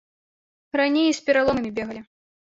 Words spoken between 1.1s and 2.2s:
з пераломамі бегалі.